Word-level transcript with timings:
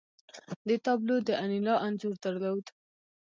دې 0.67 0.75
تابلو 0.85 1.15
د 1.27 1.29
انیلا 1.43 1.75
انځور 1.85 2.15
درلود 2.23 2.65